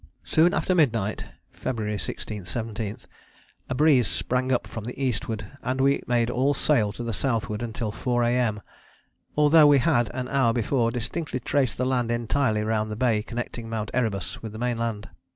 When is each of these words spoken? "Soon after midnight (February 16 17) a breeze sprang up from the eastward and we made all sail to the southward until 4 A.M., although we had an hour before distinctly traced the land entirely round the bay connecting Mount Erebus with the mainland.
"Soon 0.23 0.51
after 0.55 0.73
midnight 0.73 1.25
(February 1.51 1.99
16 1.99 2.45
17) 2.45 2.97
a 3.69 3.75
breeze 3.75 4.07
sprang 4.07 4.51
up 4.51 4.65
from 4.65 4.85
the 4.85 4.99
eastward 4.99 5.55
and 5.61 5.79
we 5.79 6.01
made 6.07 6.31
all 6.31 6.55
sail 6.55 6.91
to 6.93 7.03
the 7.03 7.13
southward 7.13 7.61
until 7.61 7.91
4 7.91 8.23
A.M., 8.23 8.63
although 9.37 9.67
we 9.67 9.77
had 9.77 10.09
an 10.15 10.27
hour 10.27 10.53
before 10.53 10.89
distinctly 10.89 11.39
traced 11.39 11.77
the 11.77 11.85
land 11.85 12.09
entirely 12.09 12.63
round 12.63 12.89
the 12.89 12.95
bay 12.95 13.21
connecting 13.21 13.69
Mount 13.69 13.91
Erebus 13.93 14.41
with 14.41 14.53
the 14.53 14.57
mainland. 14.57 15.07